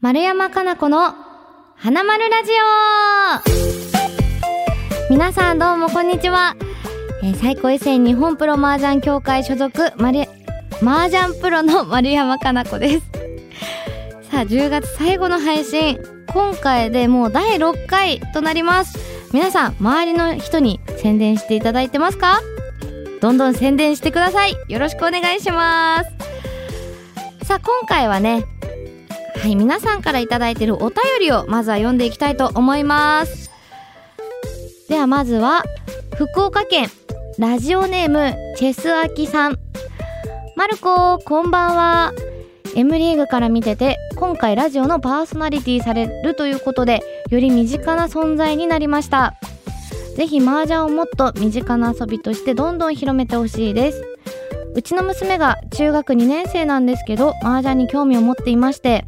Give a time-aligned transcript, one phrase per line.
[0.00, 1.12] 丸山かな子の
[1.74, 2.52] 花丸ラジ
[5.10, 5.12] オ。
[5.12, 6.54] 皆さんどうもこんにちは、
[7.24, 10.10] えー最高位戦日本プロ麻雀協会所属マ
[10.80, 13.06] 麻雀プロの 丸山かな子です。
[14.30, 15.98] さあ10月最後の配信。
[16.28, 18.96] 今回でもう第6回となります。
[19.32, 22.40] 皆さん周りの人に宣伝していただいてますか？
[23.20, 24.56] どんどん宣伝してください。
[24.68, 27.44] よろしくお願いします。
[27.44, 28.44] さあ今回はね
[29.40, 33.50] はい、皆さんからいただいてるお便りをまずは読んでいきたいと思います。
[34.88, 35.62] ではまずは、
[36.16, 36.88] 福岡県、
[37.38, 39.58] ラジオネーム、チェスアキさん。
[40.56, 42.12] マルコ、こんばんは。
[42.74, 49.34] M リーグから見てて、今回ラジオのパーソナリティされるということで、より身近な存在になりました。
[50.16, 54.02] ぜひ麻雀をもっと身近な遊びとしてどんどん広めてほしいです。
[54.74, 59.04] うちの娘が中学2年生なんですけど、麻雀に興味を持っていまして、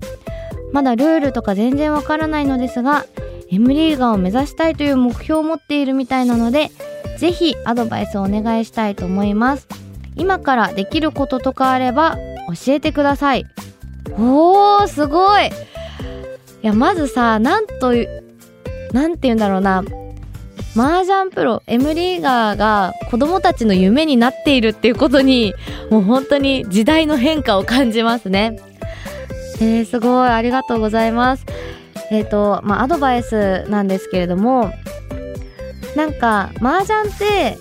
[0.73, 3.07] まだルールとか全然わからないのですが
[3.51, 6.71] M リーガーを目指したいという目標を持っているみたいなので
[7.19, 9.69] ぜひアドバイスをお願いしたいと思います。
[10.17, 12.17] 今からできることとかあれば
[12.65, 13.45] 教えてください。
[14.13, 15.49] おーすごい。
[15.49, 15.51] い
[16.63, 18.25] やまずさなんという
[18.93, 19.85] なんて言うんだろうな。
[20.77, 25.53] 麻雀プロ M リーガーが子供たちの夢になっているっていうことに
[25.91, 28.61] もう本当に時代の変化を感じますね。
[29.61, 31.45] えー、すごいありがとうございます。
[32.11, 34.73] えっ、とまあアドバイスなんですけれども
[35.97, 37.59] なんか麻雀って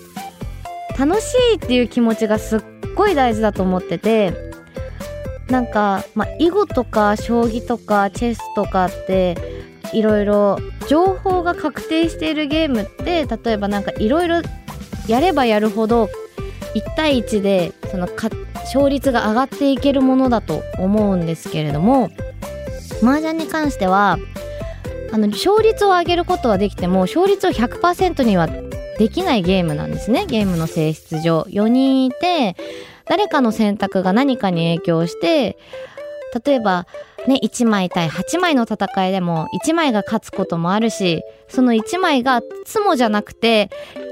[0.98, 2.60] 楽しいっていう気持ちがすっ
[2.94, 4.32] ごい大事だと思ってて
[5.48, 9.36] なんか、まあ、囲碁とか将棋とかチェスとかって
[9.92, 14.42] いろいろ情報が確定しているゲームって例えばなんかいろいろ
[15.08, 16.08] やればやるほど
[16.74, 18.08] 1対1でその
[18.54, 22.10] 勝率が上がっていけるものだと思うんですけれども
[23.02, 24.18] 麻雀に関しては
[25.12, 28.48] あの勝率を上げることはできても勝率を100%には
[28.98, 30.26] できないゲームなんですね。
[30.26, 31.46] ゲームの性質上。
[31.48, 32.54] 4人いて
[33.06, 35.58] 誰かの選択が何かに影響して
[36.44, 36.86] 例えば
[37.26, 43.70] ね1枚対8枚の戦いでも1枚が勝つこともあるしその1枚がツモじゃなくて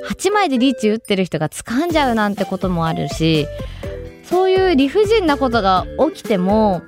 [0.09, 3.47] 8枚でリーチ打ってる人が掴んじゃうなんてこともあるし
[4.25, 6.83] そういう理不尽なことが起きても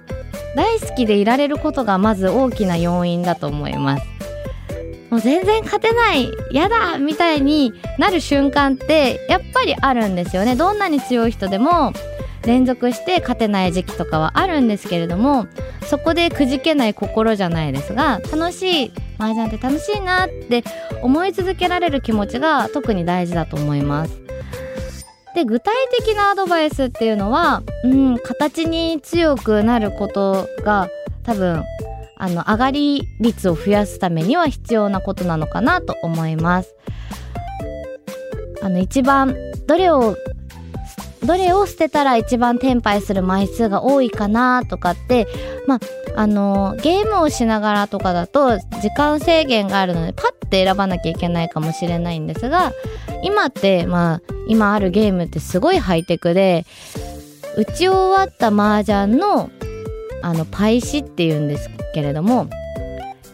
[0.57, 4.07] 大好きでいられることがまず大きな要因だと思います。
[5.11, 10.55] もう全然勝てないやだみたいになる瞬間ってやっぱりあるんですよね。
[10.55, 11.93] どんなに強い人でも
[12.45, 15.47] 連続して勝てない時期とかはあるんですけれども
[15.87, 20.65] そこでくじけない心じゃないですが楽しい麻雀って楽しいなって
[21.03, 24.21] 思い続けられる気持ちが特に大事だと思います。
[25.35, 30.89] で具体的なアドバイスっていうのは、うん、形に強くなることが
[31.23, 31.63] 多分
[32.17, 36.75] あの上がり率を増やすためには必要なことなのかなと思います。
[38.63, 39.35] あの一番
[39.67, 40.17] どれを
[41.25, 45.27] どれを捨てたら一番転廃する枚数が多いかなとかって
[45.67, 45.81] まあ
[46.17, 52.73] あのゲームをしながらとかだと時間制限があるのでパッて選ばなきゃいけないかもしれないんですが
[53.23, 56.65] 今ってまあ今あるゲームってすごいハイテクで
[57.57, 59.51] 打ち終わった麻雀の
[60.23, 62.49] あのパイシっていうんですけれども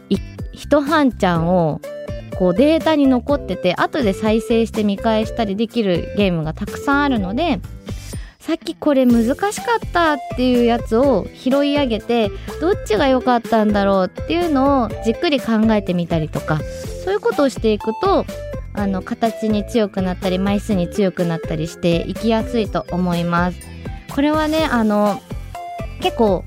[0.08, 0.19] い
[0.52, 1.80] 一半ちゃんを
[2.38, 7.60] こうデータに残ってて後で再生して見返したりできるゲームがたくさんあるので
[8.46, 9.50] さっきこれ難しか
[9.84, 12.30] ったっていうやつを拾い上げて
[12.60, 16.60] どっちが良かったんだろうっていうのをじっくり考えてみたりとか
[17.04, 18.24] そういうことをしていくと
[18.72, 23.58] あの形に強くなったり枚数に強くなったりしていきやすいと思います。
[24.14, 25.20] これはねあの
[26.00, 26.44] 結構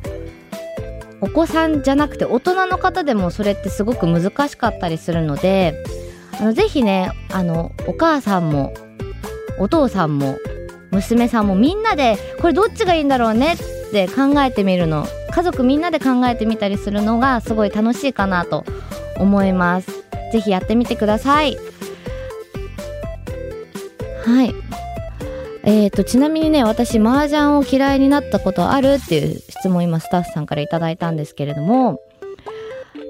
[1.20, 5.76] お子さんじゃなくて大人の方でもそれってすごく難しかったりするので
[6.40, 8.74] あのぜひねあのお母さんも
[9.58, 10.38] お父さんも
[10.92, 15.06] 娘さんもみんなでこれどっちがいいんだろうねって考えてみるの。
[15.32, 18.66] 家族みんなで考えてみたりするのがすごい楽しいかなと
[19.18, 19.92] 思います。
[20.32, 21.58] ぜひやってみてください。
[24.26, 24.54] はい。
[25.64, 32.00] えーとちなみにね私麻雀を嫌いになったことあるっていう質問今スタッフさんからいいたんですけれども。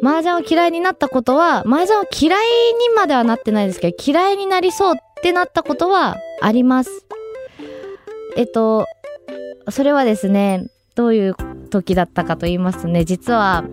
[0.01, 7.08] 麻雀を嫌いになったことは麻雀を嫌いにまではなってないですけど嫌いになりそうってなったことはあります。
[8.35, 8.85] えっと
[9.69, 11.35] それはですねどういう
[11.69, 13.63] 時だったかと言いますとね実は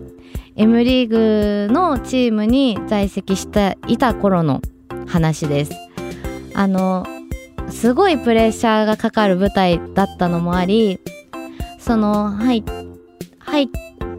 [0.55, 4.61] M リーグのチームに在籍していた頃の
[5.07, 5.71] 話です。
[6.55, 7.05] あの
[7.69, 10.99] すごいプレッシャーがかかる舞台だったのもあり
[11.77, 12.63] そのはい
[13.39, 13.69] はい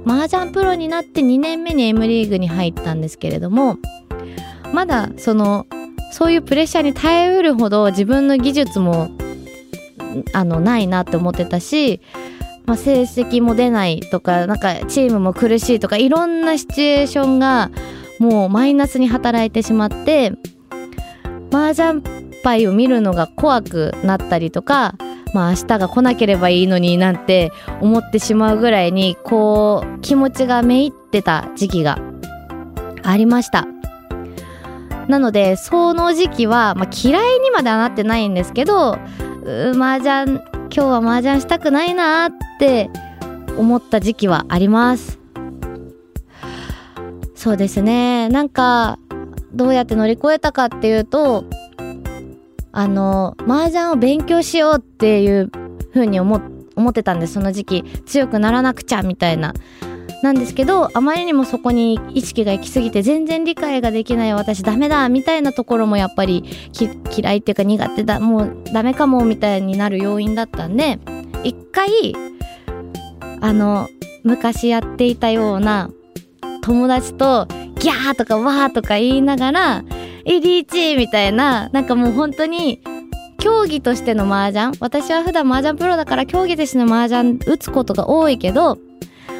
[0.07, 3.79] 麻雀プロになって2年目に M リーグに入ったんですけれども
[4.73, 5.67] まだその
[6.13, 9.11] そういうプレッシャーに耐えうるほど自分の技術も
[10.33, 12.01] あのないなって思ってたし、
[12.67, 17.71] まあ、成績も出ないとかなんかチームも苦しいとかいろんなシチュエーションが
[18.19, 20.33] もうマイナスに働いてしまって
[21.51, 22.03] 麻雀
[22.43, 24.95] 牌を見るのが怖くなったりとか
[25.35, 31.99] まあ明日が来なければいいのになんて思ってしまうぐらいにこう気持ちがめいってた時期が
[33.03, 33.67] ありました。
[35.09, 38.99] なのでその時期は、まあ、嫌いにまではなってないんですけど
[39.45, 40.41] う麻雀
[40.71, 42.91] 今日は麻雀したくないなって
[43.57, 45.19] 思った時期はあります。
[47.35, 48.29] そうですね。
[48.29, 48.99] なんか
[49.53, 51.45] どうやって乗り越えたかっていうと
[52.73, 55.51] あの麻雀を勉強しようっていう
[55.95, 56.41] 風に思
[56.77, 57.85] 思ってたんですその時期。
[58.07, 59.55] 強くならなくちゃみたいな。
[60.23, 66.45] なんですけどあまりにもそこに意識が行き過ぎて全然理解ができない私ダメだみたいなところもやっぱり
[67.17, 70.99] 嫌いっていうか苦手だもうダメかもみたいになる要因だったんで
[71.45, 72.15] 一回
[73.41, 73.89] あの
[74.25, 75.91] 昔やっていたような
[76.63, 77.47] 友達と
[77.79, 79.85] ギャーとかワーとか言いながら
[80.25, 82.83] えリーチみたいななんかもう本当に
[83.39, 88.79] 競技としての麻雀私は普段麻雀プロだから競技としての麻雀打つことが多いけど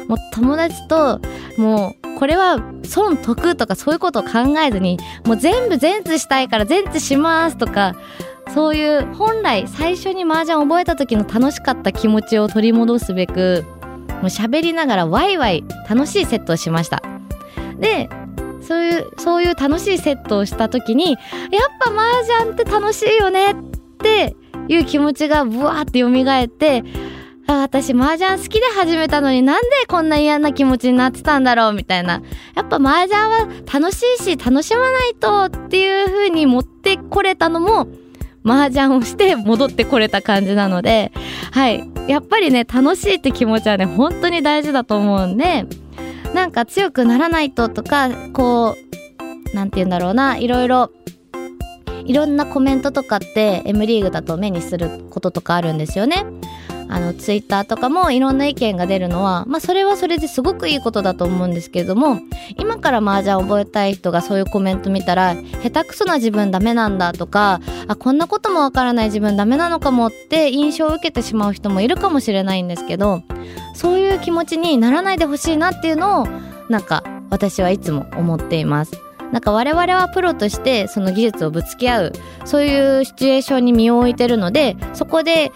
[0.09, 1.21] もう友達と
[1.57, 7.95] もうこれは損得とかそういうことを考えずにもう全部全ツしたいから全ツしますとか
[8.53, 13.63] そういう本来最初に麻雀覚えた時の楽しかった気持ちを取り戻すべく
[14.07, 17.01] もう喋りながらワイワイ楽しいセットをしました。
[17.79, 18.09] で
[18.61, 21.19] そういうそういう楽しいセットをした時にやっ
[21.79, 23.55] ぱ麻雀って楽しいよねっ
[23.99, 24.35] て
[24.67, 26.83] いう気持ちがブワーって蘇って
[27.49, 32.21] あ私麻雀好きで始めたのになんでこんな嫌な気持ちになってたんだろうみたいな。
[32.53, 37.87] やっぱ麻雀は楽しいし楽しまないとっていう風に持ってこれたのも
[38.45, 41.11] 麻雀をして戻ってこれた感じなので、
[41.51, 41.89] はい。
[42.07, 45.65] やっぱりね、楽しいって気持ちはね、本当に大事だと思うんで、
[46.35, 48.75] なんか強くならないととか、こ
[49.51, 50.91] う、なんて言うんだろうな、いろいろ、
[52.05, 56.25] いろんなコメントとかって M リーグだと目にすることとかあるんですよね。
[56.91, 62.19] あのツイッターとかもいろんな意見が出るのは、まあ、それはそれですごくいいことだと思うんですけれども
[62.57, 73.21] 今から麻雀覚えたい人がそういうコメント見たら下手くそな自分ダメなんだとかあこんなこともわからない自分ダメなのかもって印象を受けてしまう人もいるかもしれないんですけど
[73.75, 76.27] そういう気持ちにならないでほしいなっていうのを
[76.69, 78.99] なんか私はいつも思っています。
[79.31, 82.13] なんか我々はプロとしてその技術をぶつけ合う
[82.45, 85.51] そういうシチュエーションに身を置いてるのでそこで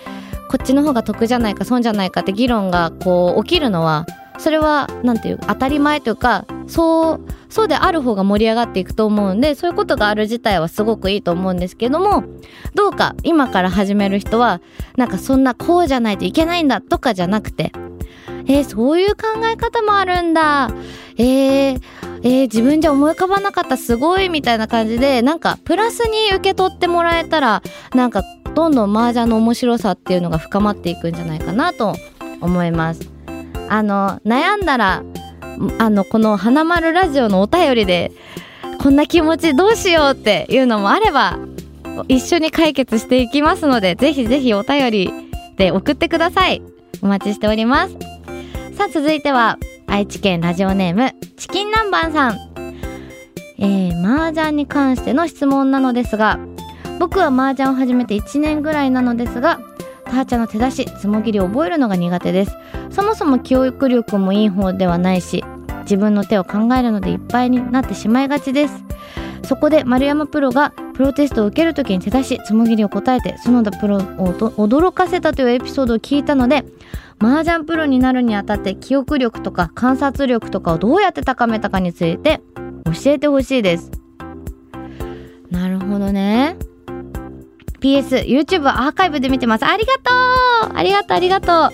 [0.53, 4.05] こっちの方が得じゃないか損じゃないかって議論がこう起きるのは
[4.37, 12.23] それは何て言う当たり前というかそうそうである方が盛り上がっていくと思うんでそういうことがある自体はすごくいいと思うんですけども
[12.75, 14.61] どうか今から始める人は
[14.95, 17.71] なんかそんなこうじゃないといけないんだとかじゃなくて
[18.45, 20.69] えー、そういう考え方もあるんだ。
[21.17, 21.81] えー、
[22.23, 27.61] えー、自分じゃ思い浮かばなかったすごいみたいな感じでなんかプラスに受け取ってもらえたら
[27.93, 28.23] なんか
[28.55, 31.95] どんどん麻雀の面白さっていうのが深まっていくんじゃないかなと
[32.41, 33.09] 思います。
[33.69, 35.03] あの悩んだら
[35.79, 38.11] あのこの花丸ラジオのお便りで
[38.81, 41.39] こんな気持ちどうしようっていうのもあれば
[42.07, 45.11] 一緒に解決していきますのでぜひぜひお便り
[45.57, 46.61] で送ってください。
[47.01, 47.93] お待ちしております。
[48.75, 52.53] さあ続いては愛知県ラジオネームチキン南蛮さん。
[53.59, 56.39] えー、麻雀に関しての質問なのですが
[57.03, 59.59] 僕は麻雀を始めて1年ぐらいなのですが
[60.05, 62.55] ターチャの手出しつもぎりを覚えるのが苦手です。
[62.91, 65.43] そもそも記憶力もいい方ではないし
[65.81, 68.85] 自分の手を考えるのでいっぱいになってしまいがちです。
[69.43, 76.63] そこで丸山プロがプロテストを受けるときに手出しつもぎりを答えて角田プロを驚かせたというエピソードを聞いたので
[77.19, 82.41] 麻雀プロになるにあたって記憶力とか観察力とかをどうやって高めたかについて
[82.85, 83.91] 教えてほしいです。
[85.51, 86.55] なるほどね。
[87.83, 89.65] PS、YouTube アーカイブで見てます。
[89.65, 91.71] ありがとうありがとうありがとう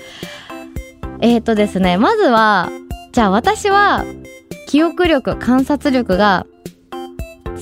[1.22, 2.70] えっ、ー、とですね、まずは、
[3.12, 4.06] じゃあ私は、
[4.68, 6.48] 記憶力、観察力が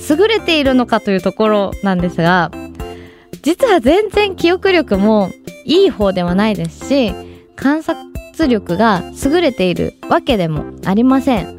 [0.08, 2.50] 優れているのかというところなんですが、
[3.42, 5.30] 実は全然記憶力も
[5.64, 7.12] いい方ではないですし、
[7.54, 11.50] 観察力が優れているわけでもありません。
[11.50, 11.54] っ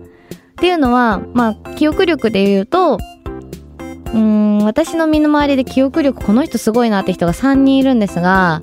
[0.58, 2.98] ていうのは、まあ、記憶力で言うと、
[4.14, 8.62] うん、私の身の回りで記憶力この人すごいなって人が3人いるんですが、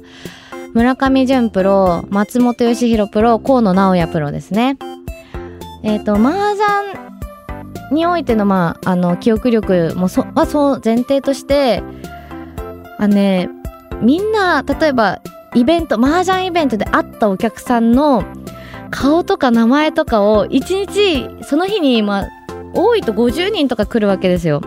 [0.75, 4.76] 村上淳プロ、松本義弘プロ、河野直也プロですね。
[5.83, 7.07] えっ、と麻雀
[7.93, 11.83] においてのまああの記憶力もそはそう前提として
[12.99, 13.49] あね
[14.03, 15.21] みんな例えば
[15.55, 18.25] イベント麻雀イベントで会ったお客さんの
[18.91, 22.29] 顔とか名前とかを1日その日にまあ
[22.75, 24.61] 多いと50人とか来るわけですよ。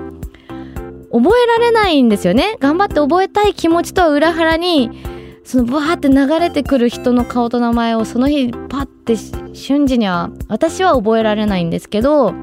[1.11, 2.57] 覚えられないんですよね。
[2.59, 4.91] 頑張って覚えたい気持ちとは裏腹に
[5.49, 9.15] そのブワーって流れてくる人の顔と名前をその日パッて
[9.55, 12.35] 瞬時には私は覚えられないんですけど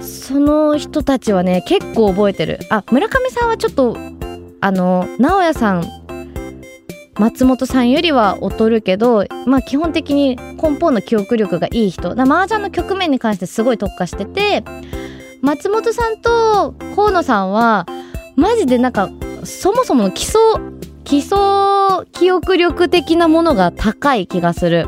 [0.00, 3.96] その人たちはね結構覚えてるあ村上さんはちょっと
[4.60, 5.84] あの直哉さん
[7.18, 14.64] 松本さんよりは劣るけどまあ基本的に根本の記憶力がいい人だ麻雀の局面に関してすごい特化してて
[15.42, 17.86] 松本さんと河野さんは
[18.36, 19.10] マジでなんか
[19.44, 20.40] そもそもの基礎
[21.04, 21.38] 基礎
[22.12, 24.86] 記憶力的なものが高い気がする。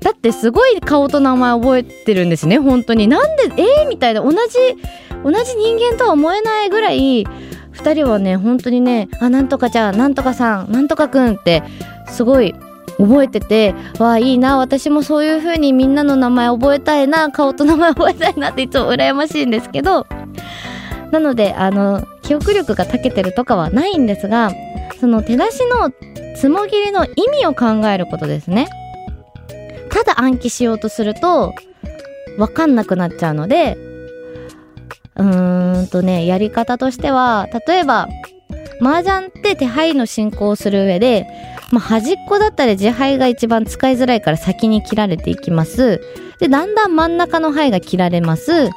[0.00, 3.08] だってすごい顔と名前覚えてるんですね本当に。
[3.08, 4.36] なんでえー、みたいな同じ
[5.24, 11.62] 同じ人間とは思えないぐらい2人はね本当にねあなんとかちゃんなんとかさんなんとかくんって
[12.08, 12.54] すごい
[12.98, 20.06] 覚えててわあいいな私もそういう風にみんなの名前覚えたいな顔と名前覚えたいなっていつも羨ましいんですけど
[21.10, 24.50] なのであの記憶力が長けてるとかはないんですが
[25.00, 25.92] その手出しの
[26.36, 28.68] つもぎりの意味を考えることですね。
[29.90, 31.54] ただ暗記しようとすると
[32.36, 33.76] 分かんなくなっちゃうので
[35.14, 38.08] うーんとねやり方としては例えば
[38.80, 41.26] 麻雀って手配の進行をする上で、
[41.74, 46.00] まあ、端っこだったら自牌が一番使いづらいから先に切られていきます。
[46.38, 48.70] でだんだん真ん中の牌が切られます。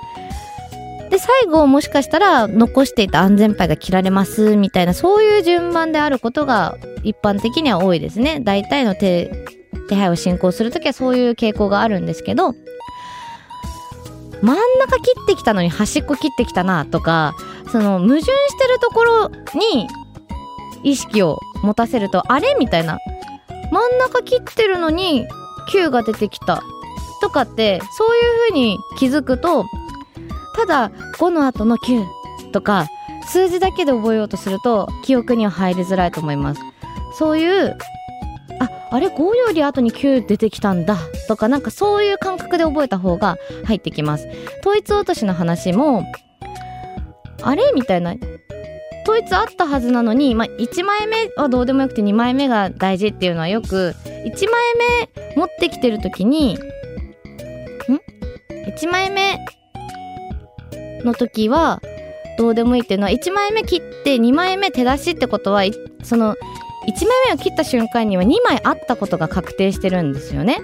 [1.12, 8.40] で最後もしかしたら残していた安全牌が切られますみたいなそういう順番であることが一般的には多いですね。
[8.42, 9.32] 大体の手
[9.88, 12.56] 手配を進行するときはそういう傾向があるんですけど
[14.42, 17.36] 真ん中切ってきたのに端っこ切ってきたなとか
[17.72, 18.28] その矛盾し
[18.58, 19.88] てるところに
[20.84, 22.56] 意識を持たせるとあれ？
[22.60, 22.98] みたいな。
[23.72, 25.28] 真ん中切ってるのに
[25.70, 26.64] 9が出てきた。
[27.22, 29.66] とかってそういう風に気づくと
[30.56, 32.06] ただ5の後の9
[32.52, 32.88] とか
[33.28, 36.62] 数字だけで覚えようとすると記憶には入りづらいと思います。
[37.18, 37.78] そういう
[38.60, 40.98] ああれ？5より後に9出てきたんだ。
[41.28, 44.28] とかなんかそういう感覚で覚えた方が入ってきます。
[44.62, 46.06] 統一落としの話も
[47.42, 47.72] あれ？
[47.74, 48.14] みたいな。
[49.08, 54.62] 統一あったはずなのに、まあ、1枚目はどうでもよくて2枚目が大事っていうのはよく1枚
[55.08, 56.58] 目持ってきてる時にん
[58.68, 59.40] ？1枚目
[61.06, 61.82] の時は
[62.38, 65.64] どうでもいいっていうのは1枚目切って2枚目手出しってことは
[66.04, 66.38] その1
[67.08, 70.60] 枚目を切った瞬間には2枚あったことが確定してるんですよね。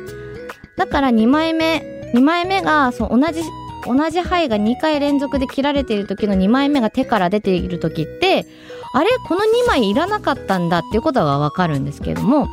[0.78, 3.42] だから2枚目2枚目がそう同じ
[3.86, 8.46] 同じ牌が2回連続で切られている時の2枚目が手から出ている時って
[8.94, 9.10] あれ？
[9.28, 12.48] この2枚いらなかったんだっていうことがわかるんですけれども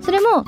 [0.00, 0.44] それも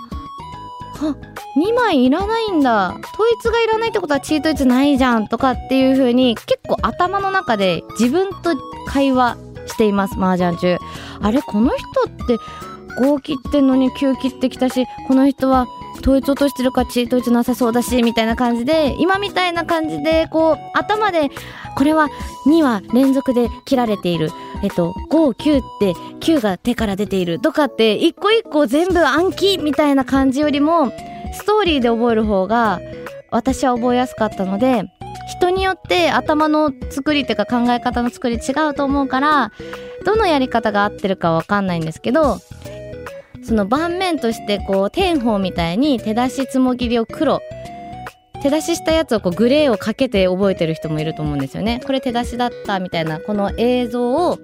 [1.03, 1.17] あ
[1.57, 2.91] 2枚いらないんだ。
[2.91, 8.55] 統一がいらないってことはチートイツないじゃんとかっていう風に結構頭の中で自分と
[8.87, 9.37] 会話
[9.67, 10.79] しています麻雀中。
[11.21, 11.43] あれ？
[11.43, 12.37] この人って
[13.03, 15.67] 5切ってんのに9切ってきたしこの人は
[16.01, 21.31] 統一落としてるかチートイツなさそうだしみたいな感じで今みたいな感じでこう頭で
[21.77, 22.09] これは
[22.47, 24.31] 2は連続で切られている。
[24.63, 27.39] えっと59って9が手から出ている。
[27.41, 30.91] とかって一個一個全部暗記みたいな感じよりも
[31.33, 32.81] ストーリーで覚える方が
[33.31, 34.85] 私は覚えやすかったので
[35.29, 39.53] 人によって頭の作りっていうか考え方の作り違うと思うから
[40.05, 42.39] どのやり方が合ってるかわかんないんですけど
[43.51, 47.43] その盤面としてこう天宝みたいに手出しつもぎりを黒
[48.45, 51.81] 手出ししたやつをこうグレーをかけて覚えてる人もいると思うんですよね。
[51.85, 54.39] これ手出しだったみたいなこの映像をも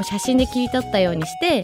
[0.00, 1.62] う写真で切り取ったようにして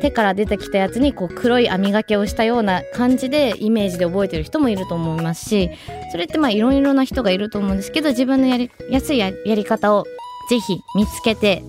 [0.00, 5.70] 手から出てきたやつにこう黒い網掛けをしたような感じでイメージで覚えてる人もいると思いますし
[6.10, 10.06] それってまあいろいろな人がいると思うんですけど自分のやりやすいやり方を
[10.50, 11.62] ぜひ見つけて。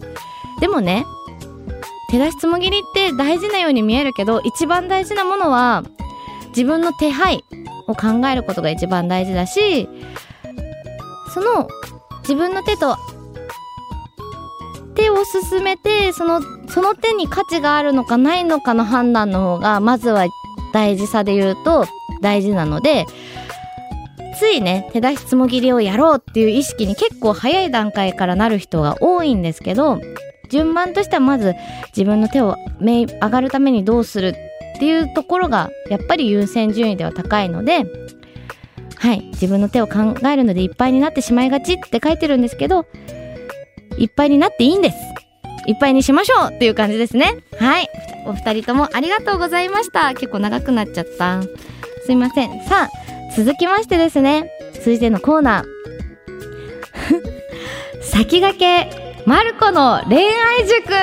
[0.59, 1.05] でもね
[2.13, 5.83] 手出しつもぎりって大事なように見えるけど一番大事なものは
[6.49, 7.43] 自分の手配
[7.87, 9.89] を考えることが一番大事だし
[11.33, 11.67] その
[12.21, 12.97] 自分の手と
[14.93, 20.27] 手を進めてそのその手に価値があるのかないのかの判断の方がまずは
[20.71, 21.87] 大事さで言うと
[22.21, 23.07] 大事なので
[24.37, 29.99] ついね手出しつもぎりをやろうっていう意識に結構早い段階からなる人が多いんですけど
[30.53, 31.55] 順番としてはまず
[31.87, 34.35] 自分の手を上がるためにどうする
[34.75, 37.85] っていうところがやっぱり優先順位では高いので
[38.97, 42.85] はい自分の手を考えるのでいっぱいになってしまいがちって書いてるんですけど
[43.97, 44.97] いっぱいになっていいんです。
[45.65, 47.37] いっぱいにしましょうっていう感じですね。
[47.57, 47.87] はい。
[48.25, 50.13] お二人ともありがとうございました。
[50.13, 51.41] 結構長くなっちゃった。
[52.05, 52.61] すいません。
[52.65, 54.51] さあ続きましてですね。
[54.73, 55.65] 続いてのコーナー。
[58.03, 60.93] 先駆けマルコの恋愛塾。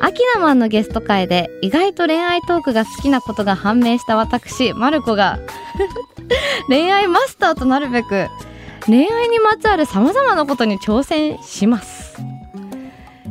[0.00, 5.38] アキナマンのゲスト会で意外と恋愛トークが好きなことが判明した私マルコが
[6.68, 8.28] 恋愛マスターとなるべく
[8.86, 12.16] 恋愛にまつわる様々なことに挑戦します。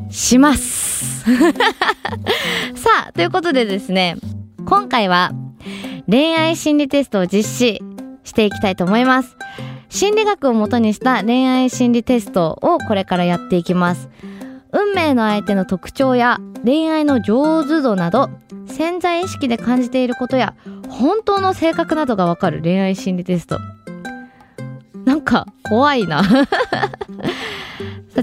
[0.10, 1.24] します。
[2.75, 4.17] さあということでですね
[4.65, 5.31] 今回は
[6.10, 7.81] 恋愛心理テストを実施
[8.24, 9.38] していきたいと思います。
[9.91, 14.10] 心理学をもとにした恋愛心理テストをこれからやっていきます。
[14.71, 18.29] 運命の相手の特徴や恋愛の上手度など
[18.67, 20.55] 潜在意識で感じていることや
[20.88, 23.60] 本当の性格などがわかる恋愛心理テスト。
[25.03, 26.24] なんか怖いな。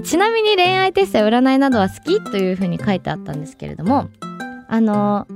[0.03, 4.09] ちなみに恋愛テストや占いなどは好きというふうに書いてあったんですけれども
[4.67, 5.27] あの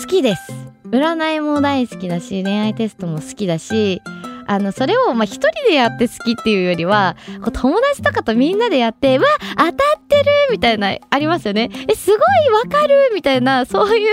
[0.00, 0.52] 好きです。
[0.84, 4.02] 占いも大好きだし恋愛テストも好きだし
[4.50, 9.24] あのそれをまあ一人でやって好きっていうよりはこう友達とかとみんなでやってわ
[9.56, 9.74] 当たっ
[10.08, 11.70] てるみたいなありますよね。
[11.88, 12.18] えすごい
[12.52, 14.10] わかるみたいなそういう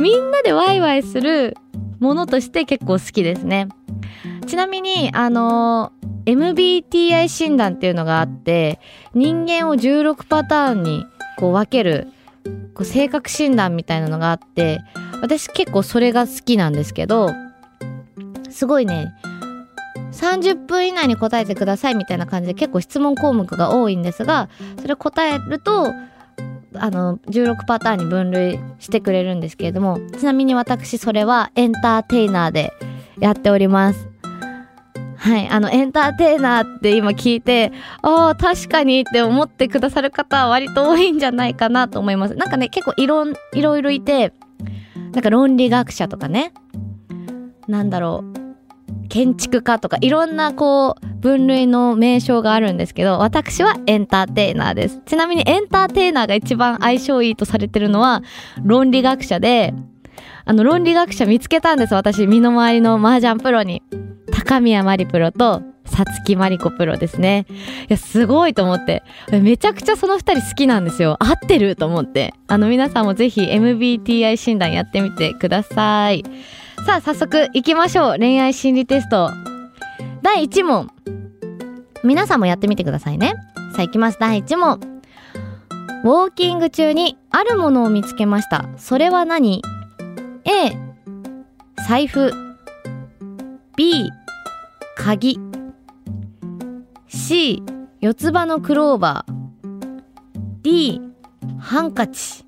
[0.00, 1.54] みんなでワイワイする
[2.00, 3.68] ものとして結構好きですね。
[4.46, 5.92] ちなみにあの
[6.24, 8.80] MBTI 診断っていうのがあって
[9.12, 11.04] 人間を16パターンに
[11.36, 12.08] こう分ける
[12.72, 14.80] こう性格診断みたいなのがあって
[15.20, 17.28] 私結構それが好きなんですけど
[18.48, 19.12] すごいね
[20.12, 24.48] 30分以内に答えてくださいみたいな感じで結構質問項目が多いんですが
[24.80, 25.92] それ答えると
[26.74, 32.72] あの16パターンに分類してくれるんですけれどもちなみに私それはエンターテイナーで
[33.18, 34.08] やっております。
[35.16, 42.36] はいあのエンターテイナーって今聞いてああ確かにって思ってくださる方は割と多いんじゃないかなと思います。
[42.36, 44.32] なんかね結構いろいろいろいて
[45.12, 46.52] なんか論理学者とかね
[47.66, 48.37] なんだろう。
[49.08, 58.22] 建築家とかいろんなこう分類の名称があるんですけど私はエンターテイナーですちなみにエンターテイナーが一番相性いいとされてるのは
[58.62, 59.74] 論理学者で
[60.44, 63.82] あの論理学者見つけたんです私身の回りの麻雀プロに
[64.32, 67.46] 高宮まりプロとさつきまりこプロですね。
[67.50, 67.54] い
[67.88, 69.02] や、すごいと思って。
[69.30, 71.16] めちゃくちゃその二人好きなんですよ。
[71.18, 72.34] 合ってると思って。
[72.46, 76.24] あの、皆さんもぜひ MBTI 診断やってみてください。
[76.88, 78.16] さあ、早速行きましょう。
[78.18, 79.30] 恋愛心理テスト。
[80.22, 80.90] 第1問。
[82.02, 83.34] 皆さんもやってみてくださいね。
[83.76, 84.16] さあ、行きます。
[84.18, 84.80] 第1問。
[86.02, 88.70] ウォーキング中にあるものを見つけました。
[88.78, 89.62] それは何
[90.44, 90.78] ?A、
[91.86, 92.32] 財布。
[93.76, 94.10] B、
[94.96, 95.38] 鍵。
[97.06, 97.62] C、
[98.00, 100.02] 四つ葉のクローバー。
[100.62, 101.02] D、
[101.58, 102.46] ハンカチ。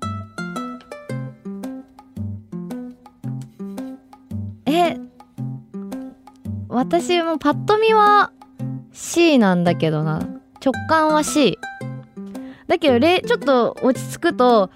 [4.73, 4.97] え、
[6.69, 8.31] 私もパッと見は
[8.93, 10.19] C なんだけどな。
[10.63, 11.57] 直感は C。
[12.67, 14.69] だけど、ちょっと落ち着くと、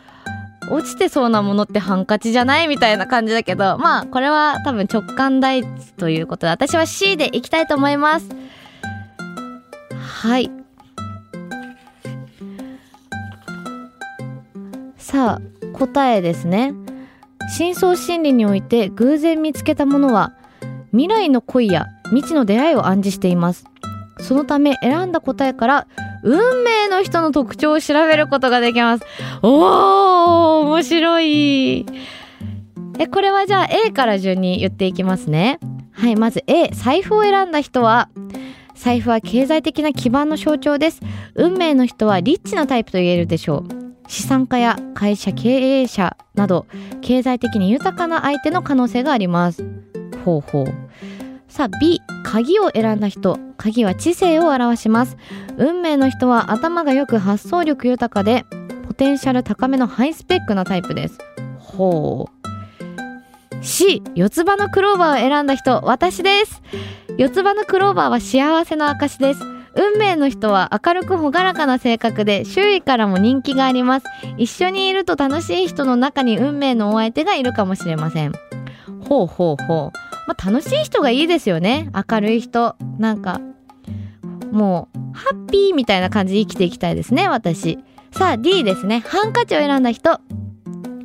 [0.70, 8.30] 落ちてそうなものってハンカチじゃないみたいな感じだけど、まあ、これは多分直感第一ということで、私は C でいきたいと思います。
[10.24, 10.52] はい。
[14.98, 16.74] さあ、答えですね。
[17.50, 20.34] 深層心理において偶然見つけたものは
[20.92, 23.66] 未来の恋や未知の出会いを暗示しています。
[24.20, 25.88] そのため選んだ答えから
[26.24, 29.06] 運命の人の特徴を調べることができます。
[29.42, 31.86] おー面白い。
[32.98, 35.60] えこれはじゃあ A から順に言っていきますね。
[35.92, 38.10] はいまず A 財布を選んだ人は
[38.74, 41.02] 財布は経済的な基盤の象徴です。
[41.36, 43.85] 運命の人はリッチなタイプと言えるでしょう。
[44.08, 46.66] 資産家や会社経営者など
[47.02, 49.66] 経済的に豊かな相手の可能性があります。
[50.24, 50.66] ほうほう。
[51.48, 53.40] さあ B 鍵を選んだ人。
[53.58, 55.18] 鍵は知性を表します。
[55.58, 58.46] 運命の人は頭がよく発想力豊かで
[58.88, 61.18] ポテンシャル高めのハイスペックなタイプです。
[61.58, 62.46] ほう。
[63.64, 65.82] C 四つ葉のクローバーを選んだ人。
[65.84, 66.62] 私です。
[67.18, 69.55] 四つ葉のクローバーは幸せの証です。
[69.76, 74.06] 運命の人は明るく朗らかな性格で周囲からも人気があります。
[74.38, 78.34] 一緒にいると楽しい人の中に運命のお相手がいるかもしれません。
[79.08, 79.98] ほうほうほう。
[80.28, 81.90] まあ楽しい人がいいですよね。
[82.10, 82.76] 明るい人。
[82.98, 83.42] なんか
[84.52, 87.80] もうハッピーみたいな感じで生きていきたいですね私。
[88.12, 89.04] さあ D ですね。
[89.06, 90.22] ハンカチを選んだ人。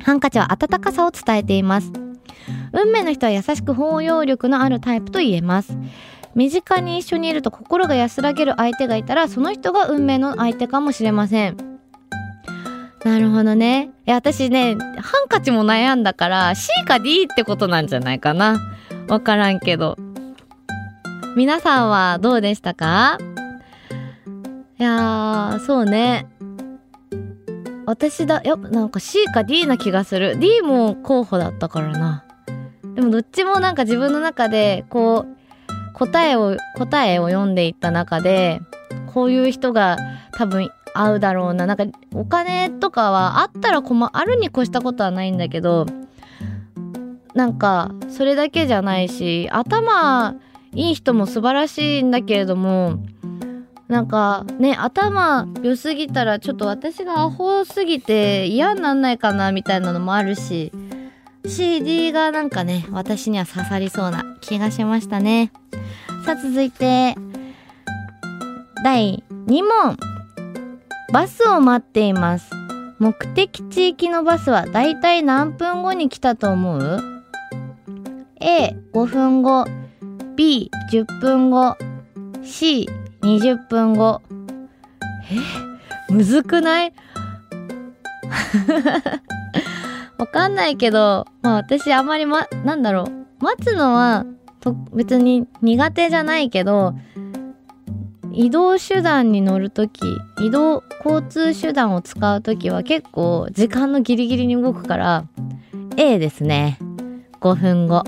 [0.03, 1.91] ハンカチは温かさを伝えています。
[2.73, 5.77] 運命の人は優しく包容力のあるタイプと言えます。
[6.35, 11.57] 身近に一緒にいると心が安らげる相手がいたらその人が運命の相手かもしれません
[13.03, 13.89] なるほどね。
[14.05, 18.59] いや、私ね、ハンカチも悩んだから、C か D ってことなんじゃないかな。
[19.07, 19.97] わからんけど。
[21.35, 23.17] 皆さんはどうでしたか？
[24.77, 26.27] いやー、そうね。
[27.87, 30.37] 私だ、やっぱなんか C か D な気がする。
[30.37, 32.23] D も候補だったからな。
[32.93, 35.37] でもどっちもなんか自分の中で、こう、
[36.01, 38.59] 答えを、答えを読んでいった中で、
[39.13, 39.97] こういう人が
[40.31, 41.67] 多分合うだろうな。
[41.67, 41.85] なんか
[42.15, 45.85] お金とかはあったら困、あるに越したことはないんだけど、
[47.35, 50.33] なんかそれだけじゃないし、頭
[50.73, 52.97] いい人も素晴らしいんだけれども、
[53.87, 60.71] なんかね、頭良すぎたらちょっと私がアホすぎて嫌になんないかなみたいなのもあるし、
[61.45, 65.51] CD がなんかね、私には刺さりそうな気がしましたね。
[66.25, 67.15] さあ続いて、
[68.83, 69.97] 第2問。
[71.11, 72.49] バスを待っています。
[72.99, 76.99] 目的地行きのバスはだいたい何分後に来たと思う
[78.39, 79.65] ?A5 分後、
[80.37, 81.75] B10 分後、
[82.43, 84.21] C20 分後。
[86.09, 86.13] え？
[86.13, 86.93] むずくない？
[90.21, 93.43] わかんないけど、まあ私あんまりま、なんだろう。
[93.43, 94.25] 待つのは
[94.61, 96.93] と別に苦手じゃないけど
[98.31, 100.01] 移動手段に乗るとき
[100.39, 105.25] 移動交通手段を使うときは結構時間のギリギリに動くから
[105.97, 106.77] A ですね
[107.41, 108.03] 5分後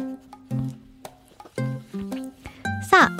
[2.89, 3.17] さあ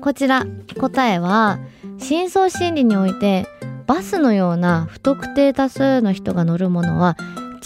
[0.00, 0.46] こちら
[0.78, 1.58] 答えは
[1.98, 3.46] 深層心理において
[3.86, 7.16] バスのような不特定多数の人が乗るものは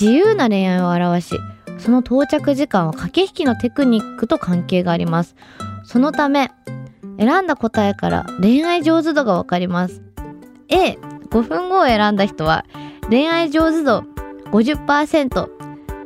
[0.00, 1.34] 自由な恋愛を表し
[1.78, 5.36] その到着時間は駆け引きのテクニックと関係があります。
[5.84, 6.50] そのため、
[7.18, 10.02] 選んだ答えから恋愛上手度がわかります。
[10.68, 10.98] A、
[11.30, 12.64] 5分後を選んだ人は
[13.08, 14.04] 恋愛上手度
[14.52, 15.48] 50%。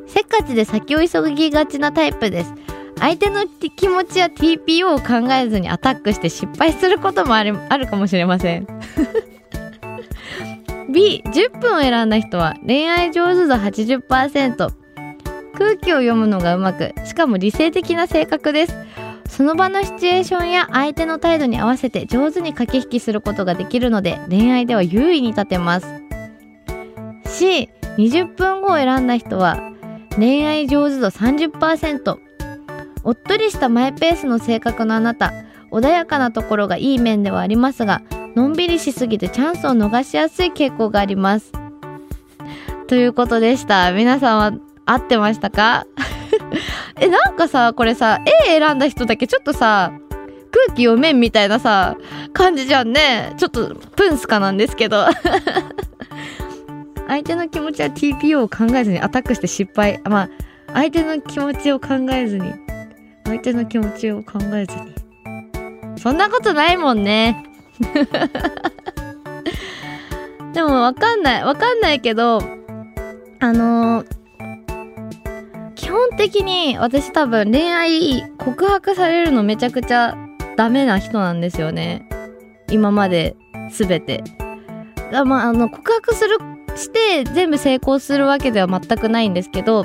[0.07, 2.55] せっかちで先を急ぎがちなタイプです。
[2.99, 8.67] 相手の気持ちや TPO を考えずにアタックして失敗することもあるあるかもしれません。
[10.93, 14.83] B、10分を選んだ人は恋愛上手度80%。
[15.55, 18.77] 空気を読むのがうまく、しかも理性的な性格です。
[19.29, 25.87] その場のシチュエーションや相手の態度に合わせて上手に駆け引きすることができるので、恋愛では優位に立てます。
[27.27, 29.59] C、20分後を選んだ人は、
[30.19, 32.19] 恋愛上手度30%。
[33.05, 35.33] おっとりしたマイペースの性格のあなた、
[35.71, 38.03] 穏やかなところがいい面ではありますが、
[38.35, 41.53] のんびりしすぎてチャンスを逃しやすい傾向があります。
[42.87, 43.93] ということでした。
[43.93, 44.53] 皆さんは
[44.87, 45.87] 合ってましたか？
[47.01, 49.93] え、なんかさ、これさ、A 選んだ人だけちょっとさ、
[50.51, 51.97] 空気読めんみたいなさ、
[52.33, 53.35] 感じじゃんね。
[53.39, 55.07] ちょっと、プンスカなんですけど。
[57.09, 60.01] 相手の気持ちは TPO を考えずにアタックして失敗。
[60.05, 60.29] まあ、
[60.73, 62.53] 相手の気持ちを考えずに。
[63.25, 64.95] 相手の気持ちを考えずに。
[65.99, 67.45] そんなことないもんね。
[70.53, 71.45] でもわかんない。
[71.45, 72.43] わかんないけど、
[73.41, 74.23] あのー
[75.75, 80.17] 基本的に私多分恋愛告白されるのめちゃくちゃ
[80.57, 82.09] ダメな人なんですよね。
[82.71, 83.37] 今まで
[83.71, 84.23] 全て。
[85.25, 86.39] まあ、あの、告白する、
[86.77, 89.85] して全部成功するわけでは全くないんですけど、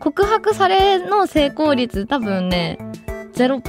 [0.00, 2.78] 告白されの成功率多分ね、
[3.34, 3.60] ゼロ、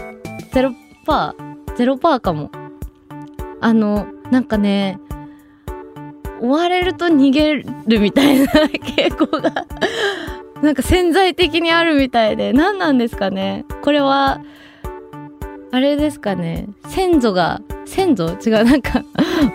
[0.54, 0.72] ゼロ
[1.06, 2.50] パー、ゼロパーかも。
[3.62, 5.00] あの、なんかね、
[6.39, 8.46] 追われると逃げるみたいな
[8.96, 9.65] 傾向が
[10.62, 14.41] なんか潜在的にあるみたいで、何なんですかねこれは、
[15.72, 18.38] あれですかね先祖が、先祖？
[18.46, 19.04] 違う、なんか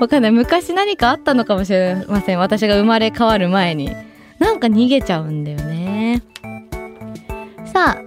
[0.01, 0.33] わかんない。
[0.33, 2.39] 昔何かあったのかもしれません。
[2.39, 3.91] 私が生まれ変わる前に。
[4.39, 6.23] なんか逃げちゃうんだよね。
[7.65, 8.03] さあ、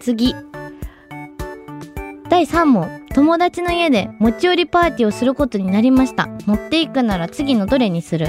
[0.00, 0.34] 次。
[2.32, 3.06] 第3問。
[3.14, 6.28] 友達の家で持ち寄りパーティーをすることになりました。
[6.46, 8.28] 持っていくなら次のどれにする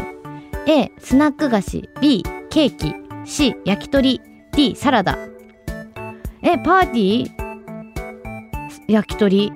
[0.68, 1.90] ?A、スナック菓子。
[2.02, 2.96] B、ケーキ。
[3.24, 4.20] C 焼き鳥。
[4.52, 5.18] D サラダ。
[6.42, 7.32] えパーティー？
[8.90, 9.54] 焼き鳥？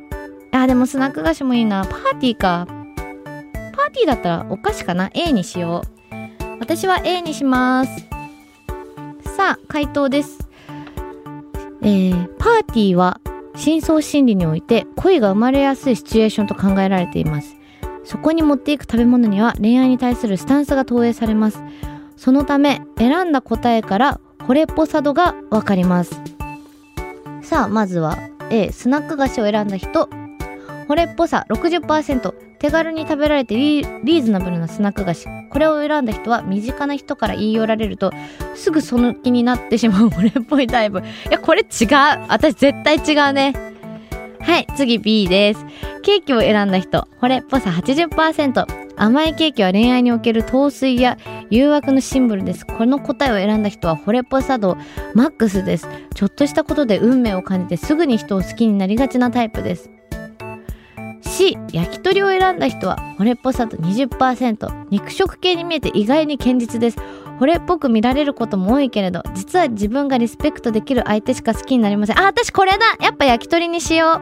[0.54, 1.84] あでもスナック菓子もいいな。
[1.84, 2.68] パーティーか。
[2.70, 6.56] パーティーだったらお菓子かな？A にしよう。
[6.62, 8.08] 私は A にします。
[9.36, 10.48] さあ回答です。
[11.82, 13.20] えー、パーティーは
[13.58, 17.58] 深層心理において恋が生まれやすいシチュエーションと考えられています。
[18.04, 21.62] そこに持っていく食べ物には恋愛に対するスタンスが投影されます。
[22.16, 26.22] そのため選んだ答えから惚れっぽさ度がわかります。
[27.42, 28.18] さあまずは
[28.50, 30.08] A スナック菓子を選んだ人。
[30.88, 35.28] 惚れっぽさ60%手軽に食べられてリーズナブルなスナック菓子。
[35.50, 38.12] これを選んだ人は身近な人から言い寄られると
[38.56, 41.00] すぐその気になってしまう 惚れっぽいタイプ。
[41.00, 41.88] いやこれ違う。
[42.28, 43.54] 私絶対違うね。
[44.40, 45.66] はい次 B です。
[46.02, 47.08] ケーキを選んだ人。
[47.22, 48.66] 惚れっぽさ80%
[48.96, 51.18] 甘いケーキは恋愛における陶酔や
[51.50, 52.66] 誘惑のシンボルです。
[52.66, 54.78] この答えを選んだ人は惚れっぽさ度
[55.14, 55.88] マックスです。
[56.16, 59.97] ちょっとしたことで運命を感じてすぐに人を好きになりがちなタイプです。
[61.28, 66.98] C 焼き鳥を選んだ人は惚れっぽさと20%肉食系に見えて意外に堅実です。
[67.40, 72.20] 惚れっぽく見られることも多いけれど実は自分がリスペクトできる相手しか好きになりません。
[72.20, 72.78] あ私これだ。
[73.00, 74.22] やっぱ焼き鳥にしよ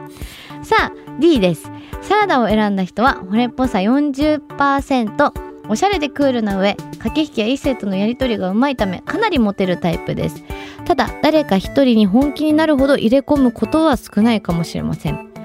[0.60, 0.64] う。
[0.64, 1.70] さあ D です。
[2.02, 5.32] サラダを選んだ人は惚れっぽさ40%
[5.68, 10.44] おしゃれでクールな上駆け引きや異性とのやり取りがうまいためかなりモテるタイプです。
[10.84, 15.35] ただ誰か一人に本気になるほど入れ込むことは少ないかもしれません。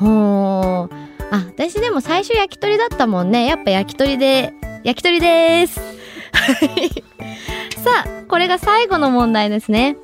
[0.00, 0.94] ほー。
[1.32, 3.46] あ私でも最初焼き鳥だったもんね。
[3.46, 5.78] やっぱ焼き鳥で焼き鳥です。
[7.76, 9.96] さあこれが最後の問題ですね。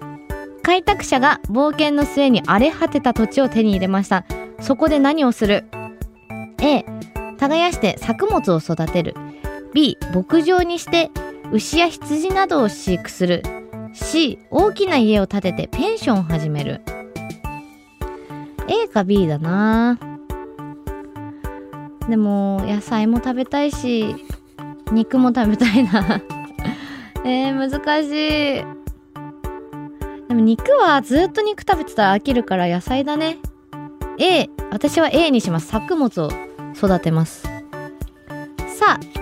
[0.63, 4.27] 開拓者が冒険の末に荒れ果てた土地を手に入れました。
[4.61, 5.65] そこで何をする
[6.61, 6.85] ？A
[7.39, 9.15] 耕して作物を育てる。
[9.73, 11.11] B 牧場にして
[11.53, 13.43] 牛や羊などを飼育する。
[13.95, 16.83] C 大きな家を建ててペンションを始める。
[18.69, 19.99] A か B だな。
[22.09, 24.15] でも野菜も食べたいし
[24.93, 26.23] 肉も食べたいな。
[27.25, 27.71] えー、難
[28.05, 28.65] しい。
[30.29, 33.39] でも肉はずっと肉食べてたら飽きるから野菜だね。
[34.19, 35.67] A 私は A にします。
[35.67, 36.31] 作物を
[36.77, 37.43] 育てます。
[38.69, 39.17] さあ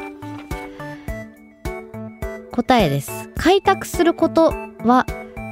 [2.52, 3.30] 答えです。
[3.36, 4.52] 開拓すること
[4.84, 5.06] は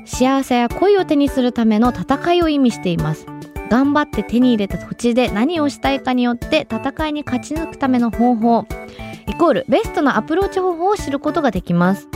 [0.05, 3.32] 幸せや恋を手にするための戦いを意味しています。
[3.73, 8.67] 頑張って手に入れた土地で何をしたいかによって戦いに勝ち抜くための方法。
[9.27, 12.03] イコールベストなアプローチ方法を知ることができます。
[12.03, 12.09] さ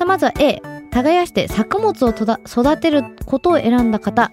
[0.00, 4.32] あまずは A 耕して作物を育てることを選んだ方。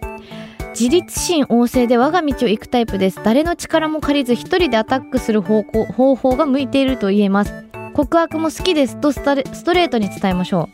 [0.69, 3.19] 自立心旺盛で我が道を行くタイプです。
[3.25, 7.65] 誰の力も借りず一人でアタックする方向方法が向いていると言えます。
[7.93, 10.69] 告白も好きですとストレートに伝えましょ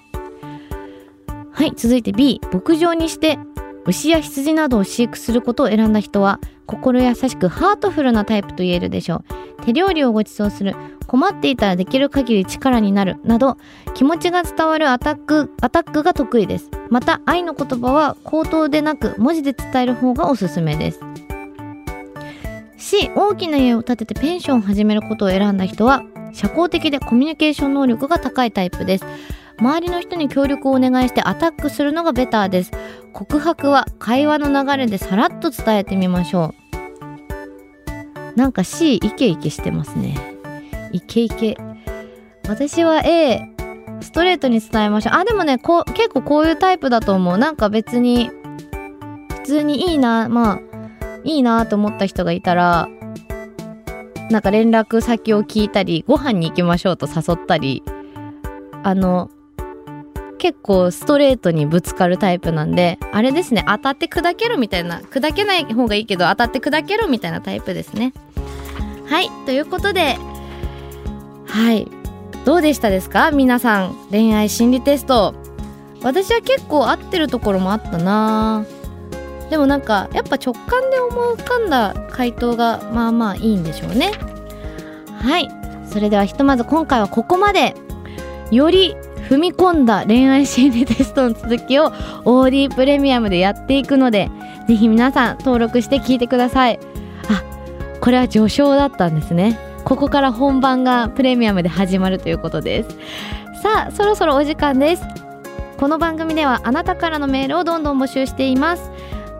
[1.28, 1.52] う。
[1.52, 3.40] はい続いて B 牧場にして
[3.86, 9.24] 牛や羊などを飼育することを選んだ人は心優しくハートフルなタイプと言えるでしょ
[9.60, 9.66] う。
[9.66, 10.76] 手料理をご馳走する。
[11.06, 13.18] 困っていたらできる限り力になる。
[13.24, 13.58] など
[13.94, 16.70] 気持ちが伝わるアタックアタックが得意です。
[16.90, 21.02] また愛の言葉は口頭でなく文字で伝える方がおすすめです。
[22.78, 29.06] C 大きな家を建ててペンションを始めることを選んだ人は社交的でコミュニケーション能力が高いタイプです。
[29.64, 32.72] 周りの人に協力をお願いしてアタックするのがベターです。
[33.14, 36.54] 告白は会話の流れでさらっと伝えてみましょ
[38.36, 38.38] う。
[38.38, 40.18] なんか C イケイケしてますね。
[40.92, 41.58] イケイケ。
[42.50, 43.40] 私は A
[44.02, 45.14] ストレートに伝えましょう。
[45.16, 47.38] あでもねこう結構こういうタイプだと思う。
[47.38, 48.32] なんか別に
[49.30, 50.60] 普通にいいなまあ
[51.24, 52.90] いいなと思った人がいたら
[54.30, 57.82] なんか連絡先を聞いたりご飯に行きましょうと誘ったり
[58.84, 59.30] あの
[60.44, 68.12] 結構ストレートにぶつかるタイプなんで、あれですね、当たって砕けるみたいな、砕けない方がいいけど、当たって砕けるみたいなタイプですね。
[69.06, 70.18] はい、ということで、
[71.48, 71.88] はい、
[72.44, 73.32] どうでしたですか？
[73.32, 75.34] 皆さん、恋愛心理テスト。
[76.02, 78.66] 私は結構合ってるところもあったな
[79.50, 84.12] でもなんか、やっぱ直感で思い浮かんだ回答が、まあまあいいんでしょうね。
[85.22, 85.50] はい、
[85.90, 87.76] それではひとまず今回はここまで。
[88.52, 88.96] より
[89.30, 91.92] 踏み込んだ恋愛心理テストの続きを
[92.26, 94.30] OD プレミアムでやっていくので
[94.68, 96.80] ぜひ皆さん登録して聞いてください。
[97.30, 97.44] あ
[98.00, 99.60] これは序章だったんですね。
[99.86, 102.90] ここから本番がプレミアムで始まるということです。
[103.62, 105.04] さあそろそろお時間です。
[105.78, 108.92] この番組ではあなたからのメールをどんどん募集しています。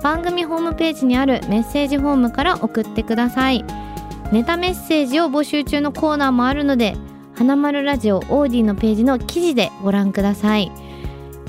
[0.02, 3.64] 番組ホームページにあるメッセージフォームから送ってください。
[4.32, 6.96] ネタメッセージを募集中のコーナーもあるので
[7.36, 10.72] 花丸ラジオオーディのページの記事でご覧ください。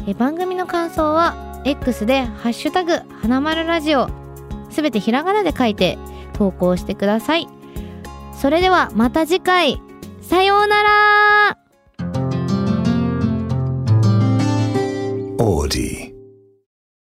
[0.07, 4.09] え番組の感想は X で「ハッシュタグ花丸ラジオ」
[4.71, 5.99] すべてひらがなで書いて
[6.35, 7.49] 投稿してください。
[8.37, 9.81] それではまた次回。
[10.21, 11.64] さようなら。